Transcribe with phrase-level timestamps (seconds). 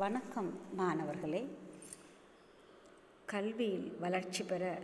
[0.00, 1.48] வணக்கம் மாணவர்களே.
[3.26, 4.78] கல்வியில் வளர்ச்சி பெற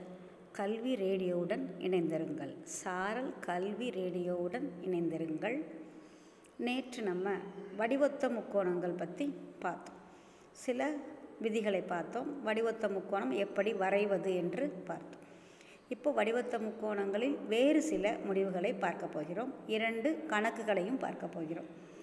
[0.53, 2.53] கல்வி ரேடியோவுடன் இணைந்திருங்கள்.
[2.63, 5.65] சாரல் கல்வி ரேடியோவுடன் இணைந்திருங்கள்.
[6.57, 7.35] நேற்று நம்ம
[7.77, 9.97] வடிவொத்த முக்கோணங்கள் பற்றி பார்த்தோம்.
[10.53, 10.93] சில
[11.41, 12.43] விதிகளை பார்த்தோம்.
[12.43, 15.25] வடிவொத்த முக்கோணம் எப்படி வரைவது என்று பார்த்தோம்.
[15.89, 19.55] இப்போ வடிவத்த முக்கோணங்களில் வேறு சில முடிவுகளை பார்க்க போகிறோம்.
[19.67, 21.95] இரண்டு கணக்குகளையும் பார்க்க போகிறோம்.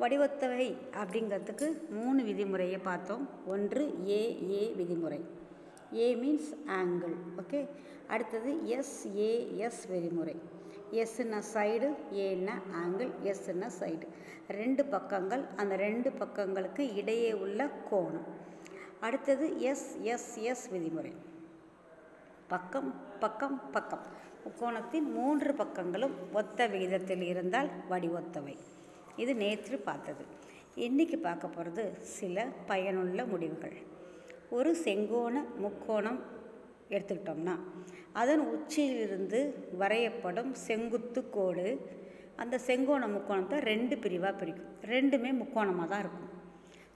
[0.00, 0.68] வடிவத்தவை
[1.00, 3.28] அப்படிங்கிறதுக்கு மூணு விதிமுறையை பார்த்தோம்.
[3.46, 5.20] ஒன்று ஏஏ விதிமுறை.
[5.94, 7.60] ஏ மீன்ஸ் ஆங்கிள் ஓகே
[8.06, 10.36] அடுத்தது எஸ் விதிமுறை.
[11.00, 11.88] எஸ்ன்னா சைடு
[12.24, 14.06] ஏன்னா ஆங்கிள் எஸ்ன்னா சைடு
[14.48, 18.28] ரெண்டு பக்கங்கள் அந்த ரெண்டு பக்கங்களுக்கு இடையே உள்ள கோணம்.
[19.00, 21.12] அடுத்தது எஸ் விதிமுறை.
[22.52, 22.90] பக்கம்
[23.20, 24.04] பக்கம் பக்கம்.
[24.60, 28.56] கோணத்தின் மூன்று பக்கங்களும் ஒத்த விகிதத்தில் இருந்தால் வடிவொத்தவை
[29.22, 30.24] இது நேற்று பார்த்தது.
[30.86, 31.84] இன்றைக்கி பார்க்க போகிறது
[32.16, 33.76] சில பயனுள்ள முடிவுகள்.
[34.56, 35.34] ஒரு செங்கோண
[35.64, 36.20] முக்கோணம்
[36.94, 37.54] எடுத்துக்கிட்டோம்னா
[38.20, 39.38] அதன் உச்சியிலிருந்து
[39.80, 41.66] வரையப்படும் செங்குத்து கோடு
[42.42, 44.70] அந்த செங்கோண முக்கோணத்தை ரெண்டு பிரிவாக பிரிக்கும்.
[44.92, 46.30] ரெண்டுமே முக்கோணமாக தான் இருக்கும்.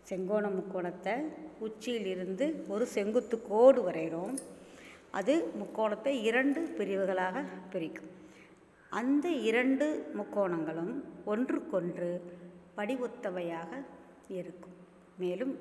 [0.09, 1.15] செங்கோண முக்கோணத்தை
[1.67, 4.37] உச்சியிலிருந்து ஒரு செங்குத்து கோடு வரைகிறோம்.
[5.19, 8.11] அது முக்கோணத்தை இரண்டு பிரிவுகளாக பிரிக்கும்.
[8.99, 9.87] அந்த இரண்டு
[10.19, 10.95] முக்கோணங்களும்
[11.33, 12.09] ஒன்றுக்கொன்று
[12.79, 13.71] வடிவொத்தவையாக
[14.39, 14.77] இருக்கும்.
[15.23, 15.53] மேலும்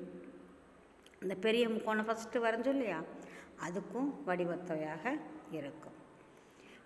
[1.22, 3.00] இந்த பெரிய முக்கோணம் ஃபஸ்ட்டு வரைஞ்சோம் இல்லையா?
[3.66, 5.04] அதுக்கும் வடிவத்தவையாக
[5.58, 5.96] இருக்கும்.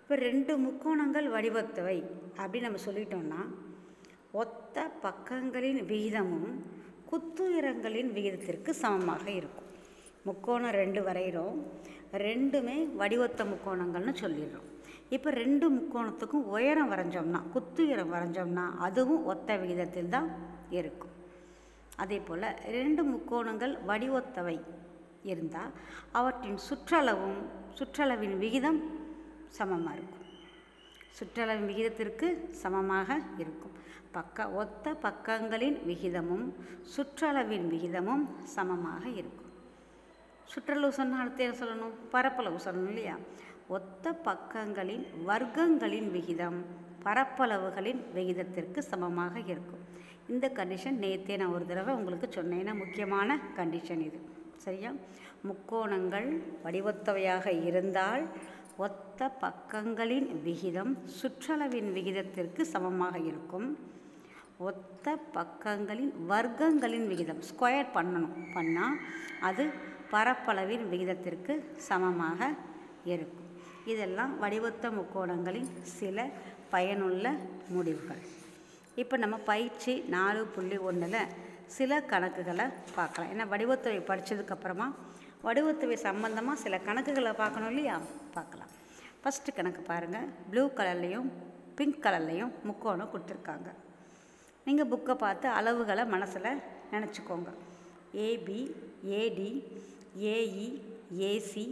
[0.01, 1.97] இப்போ ரெண்டு முக்கோணங்கள் வடிவத்தவை
[2.39, 3.41] அப்படின்னு நம்ம சொல்லிட்டோம்னா
[4.43, 6.51] ஒத்த பக்கங்களின் விகிதமும்
[7.11, 9.69] குத்துயரங்களின் விகிதத்திற்கு சமமாக இருக்கும்.
[10.27, 11.57] முக்கோணம் ரெண்டு வரைகிறோம்.
[12.27, 14.69] ரெண்டுமே வடிவத்த முக்கோணங்கள்னு சொல்லிடுறோம்.
[15.09, 20.29] இப்போ ரெண்டு முக்கோணத்துக்கும் உயரம் வரைஞ்சோம்னா குத்துயரம் வரைஞ்சோம்னா அதுவும் ஒத்த விகிதத்தில் தான்
[20.79, 21.13] இருக்கும்.
[22.03, 22.47] அதே போல்
[22.77, 24.57] ரெண்டு முக்கோணங்கள் வடிவொத்தவை
[25.31, 25.71] இருந்தால்
[26.19, 27.39] அவற்றின் சுற்றளவும்
[27.77, 28.79] சுற்றளவின் விகிதம்
[29.57, 30.27] சமமாக இருக்கும்.
[31.17, 32.27] சுற்றளவின் விகிதத்திற்கு
[32.63, 33.75] சமமாக இருக்கும்.
[34.11, 36.45] பக்க ஒத்த பக்கங்களின் விகிதமும்
[36.95, 38.25] சுற்றளவின் விகிதமும்
[38.55, 39.51] சமமாக இருக்கும்.
[40.53, 41.95] சுற்றளவு சொன்னால் அடுத்து என்ன சொல்லணும்?
[42.13, 43.15] பரப்பளவு சொல்லணும் இல்லையா?
[43.67, 46.65] ஒத்த பக்கங்களின் வர்க்கங்களின் விகிதம்
[47.03, 49.83] பரப்பளவுகளின் விகிதத்திற்கு சமமாக இருக்கும்.
[50.27, 52.59] இந்த கண்டிஷன் நேற்றே நான் ஒரு தடவை உங்களுக்கு சொன்னேன்.
[52.61, 54.19] ஏன்னா முக்கியமான கண்டிஷன் இது.
[54.57, 54.91] சரியா?
[55.47, 58.23] முக்கோணங்கள் வடிவத்தவையாக இருந்தால்
[58.77, 63.77] ஒத்த பக்கங்களின் விகிதம் சுற்றளவின் விகிதத்திற்கு சமமாக இருக்கும்.
[64.57, 68.37] ஒத்த பக்கங்களின் வர்க்கங்களின் விகிதம் ஸ்கொயர் பண்ணணும்.
[68.53, 68.97] பண்ணால்
[69.41, 69.65] அது
[70.11, 72.53] பரப்பளவின் விகிதத்திற்கு சமமாக
[73.05, 73.44] இருக்கும்.
[73.91, 76.27] இதெல்லாம் வடிவத்த முக்கோணங்களின் சில
[76.73, 77.25] பயனுள்ள
[77.73, 78.21] முடிவுகள்.
[79.01, 81.19] இப்போ நம்ம பயிற்சி நாலு புள்ளி ஒன்றில்
[81.75, 82.65] சில கணக்குகளை
[82.97, 83.31] பார்க்கலாம்.
[83.33, 84.87] ஏன்னா வடிவத்துறை படித்ததுக்கப்புறமா
[85.47, 87.95] வடிவத்துறை சம்பந்தமாக சில கணக்குகளை பார்க்கணும் இல்லையா?
[88.35, 88.71] பார்க்கலாம்.
[89.21, 91.29] ஃபஸ்ட்டு கணக்கு பாருங்கள் ப்ளூ கலர்லேயும்
[91.77, 93.69] பிங்க் கலர்லேயும் முக்கோணம் கொடுத்துருக்காங்க.
[94.67, 96.61] நீங்கள் புக்கை பார்த்து அளவுகளை மனசில்
[96.93, 97.49] நினச்சிக்கோங்க.
[98.27, 98.59] AB
[99.21, 99.51] AD
[100.33, 100.67] AE
[101.29, 101.65] AC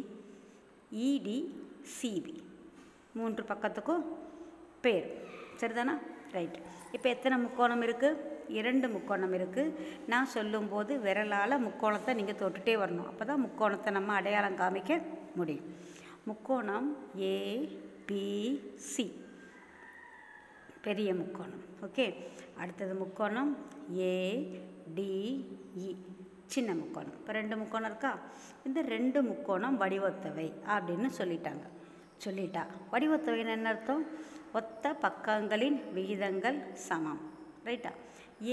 [1.09, 1.39] ED
[1.97, 2.35] CB
[3.17, 4.03] மூன்று பக்கத்துக்கும்
[4.83, 5.07] பேர்.
[5.61, 5.95] சரிதானா?
[6.35, 6.57] ரைட்
[6.95, 8.21] இப்போ எத்தனை முக்கோணம் இருக்குது
[8.59, 9.75] இரண்டு முக்கோணம் இருக்குது
[10.11, 13.09] நான் சொல்லும்போது விரலால் முக்கோணத்தை நீங்கள் தொட்டுட்டே வரணும்.
[13.11, 15.01] அப்போ தான் முக்கோணத்தை நம்ம அடையாளம் காமிக்க
[15.39, 15.67] முடியும்.
[16.29, 16.89] முக்கோணம்
[17.33, 19.07] ஏபிசி
[20.87, 21.63] பெரிய முக்கோணம்.
[21.87, 22.05] ஓகே
[22.61, 23.51] அடுத்தது முக்கோணம்
[24.13, 25.91] ஏடிஇ
[26.53, 27.17] சின்ன முக்கோணம்.
[27.19, 28.11] இப்போ ரெண்டு முக்கோணம் இருக்கா?
[28.67, 31.65] இந்த ரெண்டு முக்கோணம் வடிவத்தவை அப்படின்னு சொல்லிட்டாங்க.
[32.25, 32.63] சொல்லிட்டா.
[32.93, 34.03] வடிவத்தவைன்னு என்ன அர்த்தம்?
[34.59, 37.21] ஒத்த பக்கங்களின் விகிதங்கள் சமம்.
[37.67, 37.91] ரைட்டா?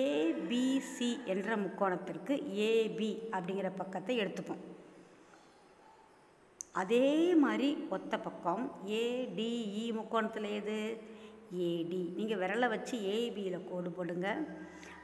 [0.06, 2.34] ஏபிசி என்ற முக்கோணத்திற்கு
[2.72, 4.64] ஏபி அப்படிங்கிற பக்கத்தை எடுத்துப்போம்.
[6.80, 7.08] அதே
[7.44, 8.64] மாதிரி ஒத்த பக்கம்
[9.02, 10.80] ஏடிஇ e முக்கோணத்தில் எது?
[11.68, 14.28] ஏடி நீங்கள் விரலை வச்சு ஏபியில் கோடு போடுங்க.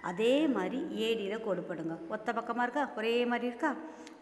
[0.08, 2.84] அதே மாதிரி ஏடியில் கோடு போடுங்க ஒத்த பக்கமாக இருக்கா?
[2.98, 3.70] ஒரே மாதிரி இருக்கா?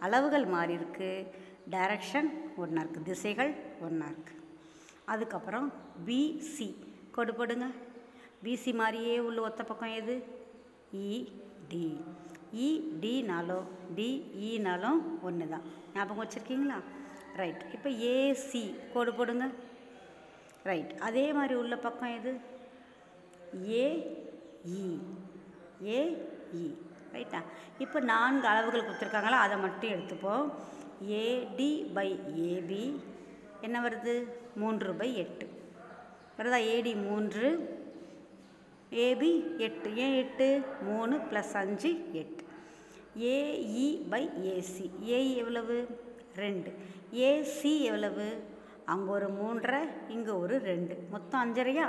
[0.04, 1.26] அளவுகள் மாறி இருக்குது
[1.75, 2.28] டைரக்ஷன்
[2.62, 3.50] ஒன்றா இருக்குது திசைகள்
[3.86, 4.40] ஒன்றா இருக்குது
[5.12, 5.66] அதுக்கப்புறம்
[6.06, 6.69] பிசி
[7.16, 7.66] கோடு போடுங்க
[8.44, 10.14] பிசி மாதிரியே உள்ள ஒத்த பக்கம் எது?
[11.10, 11.86] இடி
[12.66, 14.98] இடினாலும் டிஇனாலும்
[15.28, 15.64] ஒன்று தான்
[15.94, 16.78] ஞாபகம் வச்சுருக்கீங்களா?
[17.40, 19.46] ரைட் இப்போ ஏசி கோடு போடுங்க
[20.69, 22.32] ரைட் அதே மாதிரி உள்ள பக்கம் எது?
[23.81, 24.84] ஏஇ
[25.82, 26.74] ஏஇ
[27.12, 27.42] ரைட்டா
[27.78, 29.40] இப்போ நான்கு அளவுகள் கொடுத்துருக்காங்களா?
[29.46, 30.52] அதை மட்டும் எடுத்துப்போம்.
[31.06, 33.00] ஏடி பை ஏபி
[33.60, 34.28] என்ன வருது?
[34.56, 35.48] மூன்று பை எட்டு.
[36.38, 36.56] வருதா?
[36.56, 37.68] ஏடி மூன்று.
[38.90, 39.96] ஏபி எட்டு.
[39.96, 40.62] ஏன் எட்டு?
[40.82, 42.44] மூணு ப்ளஸ் அஞ்சு எட்டு.
[43.18, 45.98] ஏஇ பை ஏசி ஏஇ எவ்வளவு?
[46.34, 46.72] ரெண்டு.
[47.12, 48.44] ஏசி எவ்வளவு?
[48.92, 49.81] அங்கே ஒரு மூன்றரை
[50.14, 50.94] இங்கே ஒரு ரெண்டு.
[51.10, 51.86] மொத்தம் அஞ்சரையா?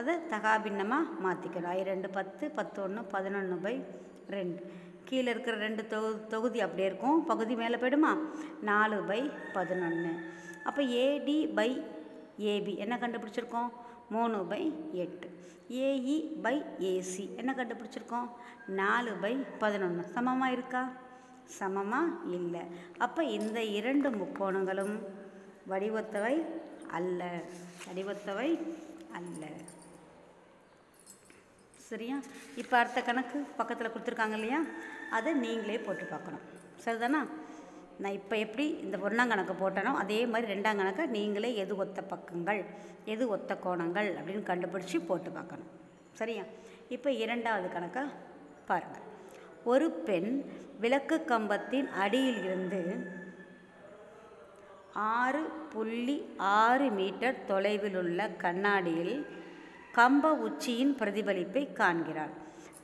[0.00, 3.74] அதை தகாபின்னமாக மாற்றிக்கணும் ஐ ரெண்டு பத்து பத்து ஒன்று பதினொன்று பை
[4.36, 4.60] ரெண்டு.
[5.08, 7.18] கீழே இருக்கிற ரெண்டு தொகு தொகுதி அப்படியே இருக்கும்.
[7.24, 8.12] பகுதி மேலே போயிடுமா?
[8.70, 9.20] நாலு பை
[9.56, 10.12] பதினொன்று
[10.68, 11.70] அப்போ ஏடி பை
[12.52, 13.70] ஏபி என்ன கண்டுபிடிச்சிருக்கோம்?
[14.14, 14.62] மூணு பை
[15.02, 15.28] எட்டு.
[15.84, 16.56] ஏஇ பை
[16.90, 18.28] ஏசி என்ன கண்டுபிடிச்சிருக்கோம்?
[18.80, 20.82] நாலு பை பதினொன்று சமமாக இருக்கா?
[21.58, 22.62] சமமாக இல்லை.
[22.98, 24.96] அப்போ இந்த இரண்டு முக்கோணங்களும்
[25.70, 26.44] வடிவத்தவை
[26.90, 27.40] அல்ல.
[27.86, 28.58] வடிவத்தவை
[29.12, 29.44] அல்ல.
[31.88, 32.16] சரியா?
[32.56, 34.60] இப்போ அடுத்த கணக்கு பக்கத்தில் கொடுத்துருக்காங்க இல்லையா?
[35.10, 36.44] அதை நீங்களே போட்டு பார்க்கணும்.
[36.84, 37.20] சரிதானா?
[37.98, 42.64] நான் இப்போ எப்படி இந்த ஒன்றாம் கணக்கு போட்டனோ அதே மாதிரி ரெண்டாம் கணக்கை நீங்களே எது ஒத்த பக்கங்கள்
[43.04, 45.70] எது ஒத்த கோணங்கள் அப்படின்னு கண்டுபிடிச்சி போட்டு பார்க்கணும்.
[46.12, 46.42] சரியா?
[46.88, 48.02] இப்போ இரண்டாவது கணக்கை
[48.66, 49.04] பாருங்கள்
[49.64, 50.44] ஒரு பெண்
[50.80, 52.80] விளக்கு கம்பத்தின் அடியில் இருந்து
[54.96, 55.40] ஆறு
[55.72, 59.26] புள்ளி ஆறு மீட்டர் தொலைவில் உள்ள கண்ணாடியில்
[59.94, 62.34] கம்ப உச்சியின் பிரதிபலிப்பை காண்கிறாள்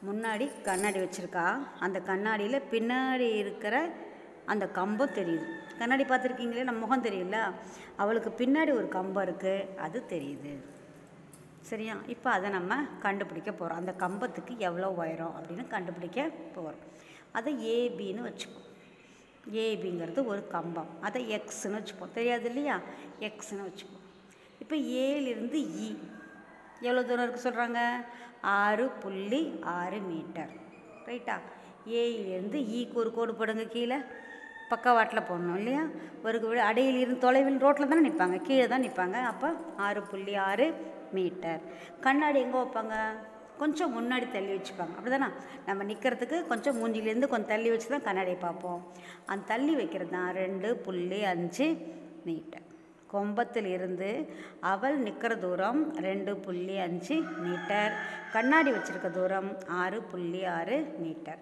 [0.06, 1.58] முன்னாடி கண்ணாடி வச்சுருக்கா?
[1.78, 3.90] அந்த கண்ணாடியில் பின்னாடி இருக்கிற
[4.46, 5.46] அந்த கம்பம் தெரியுது.
[5.78, 6.62] கண்ணாடி பார்த்துருக்கீங்களே?
[6.62, 7.52] நம்ம முகம் தெரியல
[7.96, 10.52] அவளுக்கு பின்னாடி ஒரு கம்பம் இருக்குது அது தெரியுது.
[11.60, 11.96] சரியா?
[12.06, 16.84] இப்போ அதை நம்ம கண்டுபிடிக்க போகிறோம் அந்த கம்பத்துக்கு எவ்வளோ உயரம் அப்படின்னு கண்டுபிடிக்க போகிறோம்
[17.32, 18.62] அதை ஏபின்னு வச்சுக்கோ.
[19.50, 20.88] ஏபிங்கிறது ஒரு கம்பம்.
[21.00, 22.12] அதை எக்ஸ்னு வச்சுப்போம்.
[22.14, 22.80] தெரியாது இல்லையா?
[23.20, 24.04] எக்ஸ்னு வச்சுப்போம்.
[24.58, 25.92] இப்போ ஏலிருந்து e.
[25.92, 25.98] இ
[26.80, 28.04] எவ்வளோ தூரம் இருக்குது சொல்கிறாங்க
[28.40, 30.48] ஆறு புள்ளி ஆறு மீட்டர்.
[31.04, 31.40] ரைட்டா?
[31.86, 33.96] ஏயிலேருந்து ஈக்கு e ஒரு கோடு போடுங்க கீழே.
[34.68, 35.86] பக்கவாட்டில் போடணும் இல்லையா?
[36.24, 40.74] ஒரு வி- அடியில் இருந்து தொலைவில் ரோட்டில் தானே நிற்பாங்க கீழே தான் நிற்பாங்க அப்போ ஆறு புள்ளி ஆறு
[41.12, 41.60] மீட்டர்.
[42.00, 42.94] கண்ணாடி எங்கே வைப்பாங்க?
[43.62, 44.94] கொஞ்சம் முன்னாடி தள்ளி வச்சுப்பாங்க.
[44.98, 45.30] அப்படி தானே
[45.68, 48.82] நம்ம நிற்கிறதுக்கு கொஞ்சம் மூஞ்சிலேருந்து கொஞ்சம் தள்ளி வச்சு தான் கண்ணாடியை பார்ப்போம்.
[49.30, 51.68] அந்த தள்ளி வைக்கிறது தான் ரெண்டு புள்ளி அஞ்சு
[52.28, 52.66] மீட்டர்.
[53.12, 54.10] கொம்பத்தில் இருந்து
[54.72, 57.92] அவள் நிற்கிற தூரம் ரெண்டு புள்ளி அஞ்சு மீட்டர்.
[58.34, 59.50] கண்ணாடி வச்சுருக்க தூரம்
[59.80, 61.40] ஆறு புள்ளி ஆறு மீட்டர்.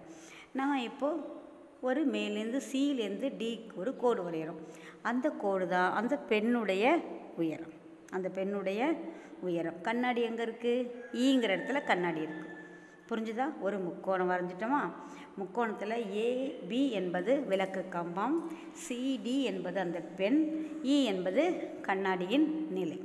[0.59, 1.23] நான் இப்போது
[1.89, 4.59] ஒரு மேலேருந்து சீலேருந்து டிக்கு ஒரு கோடு வரைகிறோம்
[5.11, 6.85] அந்த கோடு தான் அந்த பெண்ணுடைய
[7.41, 7.75] உயரம்.
[8.11, 8.93] அந்த பெண்ணுடைய
[9.41, 9.81] உயரம்.
[9.81, 12.59] கண்ணாடி எங்கே இருக்குது ஈங்கிற இடத்துல கண்ணாடி இருக்குது
[13.09, 13.61] புரிஞ்சுதா?
[13.61, 14.91] ஒரு முக்கோணம் வரைஞ்சிட்டோமா?
[15.35, 18.51] முக்கோணத்தில் ஏபி என்பது விளக்கு கம்பம்
[18.87, 23.01] சிடி என்பது அந்த பெண் இ என்பது கண்ணாடியின் நிலை.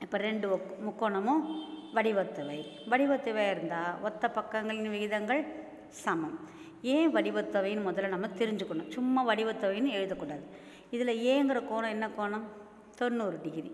[0.00, 1.64] இப்போ ரெண்டு ஒக்- முக்கோணமும்
[1.94, 2.64] வடிவத்தவை.
[2.90, 5.44] வடிவத்தவை இருந்தால் ஒத்த பக்கங்களின் விகிதங்கள்
[5.88, 6.38] சமம்.
[6.82, 8.90] ஏன் வடிவத்தவைன்னு முதல்ல நம்ம தெரிஞ்சுக்கணும்.
[8.90, 10.42] சும்மா வடிவத்தவைன்னு எழுதக்கூடாது.
[10.90, 12.64] இதில் ஏங்கிற கோணம் என்ன கோணம்?
[13.00, 13.70] தொண்ணூறு டிகிரி.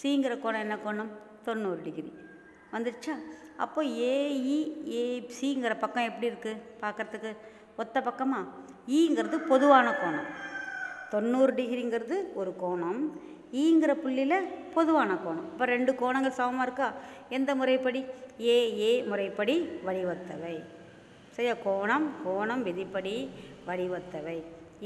[0.00, 1.10] சிங்கிற கோணம் என்ன கோணம்?
[1.46, 2.10] தொண்ணூறு டிகிரி.
[2.72, 3.14] வந்துருச்சா?
[3.56, 3.80] அப்போ
[4.12, 4.58] ஏஇ
[5.00, 7.30] ஏசிங்கிற e, பக்கம் எப்படி இருக்குது பார்க்குறதுக்கு
[7.76, 8.50] ஒத்த பக்கமாக
[8.98, 10.28] ஈங்கிறது பொதுவான கோணம்.
[11.10, 13.00] தொண்ணூறு டிகிரிங்கிறது ஒரு கோணம்.
[13.62, 15.48] ஈங்கிற புள்ளியில் பொதுவான கோணம்.
[15.52, 16.88] இப்போ ரெண்டு கோணங்கள் சமமாக இருக்கா?
[17.28, 18.02] எந்த முறைப்படி?
[18.54, 18.56] ஏ
[18.86, 19.56] ஏ முறைப்படி
[19.88, 20.56] வழிவத்தவை
[21.36, 21.56] சரியா?
[21.68, 23.16] கோணம் கோணம் விதிப்படி
[23.68, 24.38] வழிவத்தவை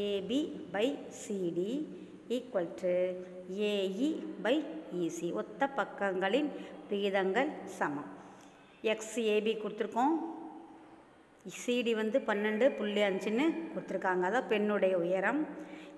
[0.09, 0.41] AB
[0.73, 0.87] by
[1.21, 1.71] CD
[2.29, 2.93] equal to
[3.57, 4.09] AE
[4.43, 4.65] by
[4.95, 6.49] EC ஒத்த பக்கங்களின்
[6.89, 8.11] விகிதங்கள் சமம்.
[8.83, 10.15] எக்ஸ் ஏபி கொடுத்துருக்கோம்.
[11.59, 13.45] சிடி வந்து பன்னெண்டு புள்ளி அஞ்சுன்னு
[13.75, 14.25] கொடுத்துருக்காங்க.
[14.29, 15.47] அதான் பெண்ணுடைய உயரம்.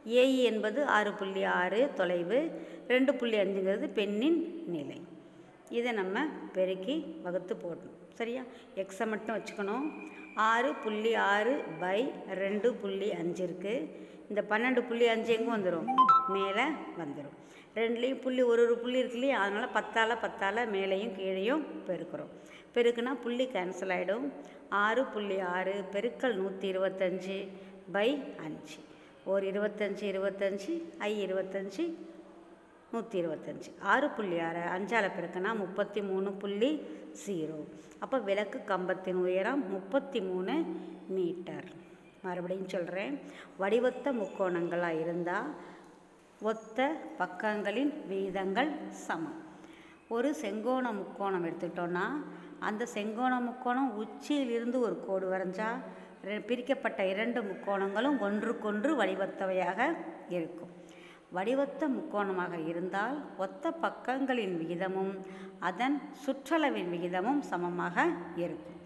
[0.07, 2.41] ஏஇ என்பது ஆறு புள்ளி ஆறு தொலைவு.
[2.89, 5.01] ரெண்டு புள்ளி அஞ்சுங்கிறது பெண்ணின் நிலை.
[5.71, 7.98] இதை நம்ம பெருக்கி வகுத்து போடணும்.
[8.19, 8.43] சரியா?
[8.83, 9.87] எக்ஸை மட்டும் வச்சுக்கணும்.
[10.51, 11.99] ஆறு புள்ளி ஆறு பை
[12.43, 13.87] ரெண்டு புள்ளி அஞ்சு இருக்குது
[14.31, 15.89] இந்த பன்னெண்டு புள்ளி அஞ்சு எங்கே வந்துடும்
[16.35, 16.65] மேலே
[17.01, 17.37] வந்துடும்
[17.79, 19.39] ரெண்டுலேயும் புள்ளி ஒரு ஒரு புள்ளி இருக்கு இல்லையா?
[19.45, 22.31] அதனால் பத்தால் பத்தால் மேலேயும் கீழேயும் பெருக்கிறோம்.
[22.75, 24.27] பெருக்குனா புள்ளி கேன்சல் ஆகிடும்
[24.85, 27.39] ஆறு புள்ளி ஆறு பெருக்கல் நூற்றி இருபத்தஞ்சி
[27.95, 28.09] பை
[28.47, 28.79] அஞ்சு.
[29.33, 30.75] ஒரு இருபத்தஞ்சி இருபத்தஞ்சி
[31.09, 31.85] ஐ இருபத்தஞ்சி
[32.93, 33.81] நூற்றி இருபத்தஞ்சி.
[33.81, 36.87] ஆறு புள்ளி ஆறு அஞ்சால் பிறக்குன்னா முப்பத்தி மூணு புள்ளி
[37.27, 37.65] ஜீரோ
[37.99, 40.63] அப்போ விளக்கு கம்பத்தின் உயரம் முப்பத்தி மூணு
[41.09, 41.65] மீட்டர்.
[42.23, 43.21] மறுபடியும் சொல்கிறேன்
[43.59, 45.55] வடிவத்த முக்கோணங்களாக இருந்தால்
[46.43, 49.43] ஒத்த பக்கங்களின் வீதங்கள் சமம்.
[50.09, 52.05] ஒரு செங்கோண முக்கோணம் எடுத்துக்கிட்டோன்னா
[52.59, 55.69] அந்த செங்கோண முக்கோணம் உச்சியிலிருந்து ஒரு கோடு வரைஞ்சா
[56.25, 59.97] ரெ- பிரிக்கப்பட்ட இரண்டு முக்கோணங்களும் ஒன்றுக்கொன்று வடிவத்தவையாக
[60.29, 60.87] இருக்கும்.
[61.37, 65.15] வடிவத்த முக்கோணமாக இருந்தால் ஒத்த பக்கங்களின் விகிதமும்
[65.69, 68.07] அதன் சுற்றளவின் விகிதமும் சமமாக
[68.45, 68.77] இருக்கும்.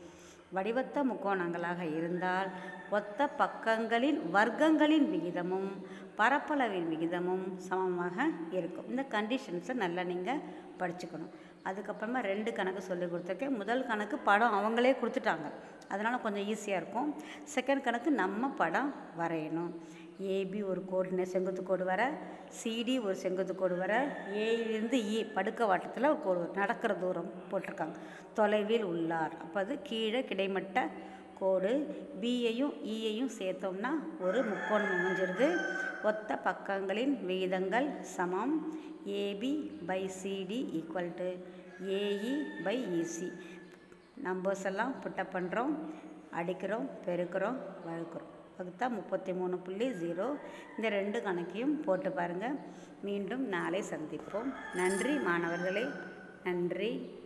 [0.57, 2.49] வடிவத்த முக்கோணங்களாக இருந்தால்
[2.99, 5.71] ஒத்த பக்கங்களின் வர்க்கங்களின் விகிதமும்
[6.19, 8.27] பரப்பளவின் விகிதமும் சமமாக
[8.59, 8.89] இருக்கும்.
[8.93, 10.43] இந்த கண்டிஷன்ஸை நல்லா நீங்கள்
[10.81, 11.33] படிச்சுக்கணும்.
[11.69, 13.59] அதுக்கப்புறமா ரெண்டு கணக்கு சொல்லி கொடுத்துருக்கேன்.
[13.63, 15.49] முதல் கணக்கு படம் அவங்களே கொடுத்துட்டாங்க.
[15.93, 17.09] அதனால் கொஞ்சம் ஈஸியாக இருக்கும்.
[17.55, 19.73] செகண்ட் கணக்கு நம்ம படம் வரையணும்.
[20.37, 22.03] ஏபி ஒரு கோடு செங்குத்து கோடு வர
[22.61, 23.93] சிடி ஒரு செங்குத்து கோடு வர
[24.45, 27.97] ஏயிலிருந்து இ e படுக்க வாட்டத்தில் ஒரு கோடு நடக்கிற தூரம் போட்டிருக்காங்க.
[28.35, 29.35] தொலைவில் உள்ளார்.
[29.45, 30.79] அப்போ அது கீழே கிடைமட்ட
[31.41, 31.73] கோடு.
[32.23, 33.93] பியையும் இயையும் e சேர்த்தோம்னா
[34.27, 35.49] ஒரு முக்கோணம் அமைஞ்சிருது.
[36.11, 38.55] ஒத்த பக்கங்களின் விகிதங்கள் சமம்.
[39.23, 39.53] AB
[39.89, 41.31] by CD equal to
[42.01, 42.35] AE
[42.67, 43.29] by EC
[44.17, 45.75] numbers எல்லாம் புட்டப் பண்ணுறோம்
[46.31, 50.27] அடிக்கிறோம் பெருக்கிறோம் வழுக்கிறோம் வகுத்தா முப்பத்தி மூணு புள்ளி ஜீரோ
[50.77, 52.57] இந்த ரெண்டு கணக்கையும் போட்டு பாருங்கள்
[53.03, 54.55] மீண்டும் நாளை சந்திப்போம்.
[54.75, 55.85] நன்றி மாணவர்களே.
[56.45, 57.21] நன்றி.